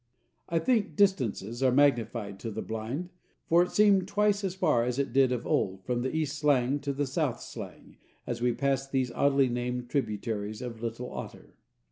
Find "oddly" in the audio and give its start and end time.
9.11-9.47